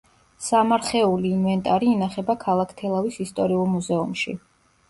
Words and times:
სამარხეული 0.45 1.33
ინვენტარი 1.39 1.91
ინახება 1.97 2.37
ქალაქ 2.47 2.75
თელავის 2.81 3.21
ისტორიულ 3.27 3.71
მუზეუმში. 3.75 4.39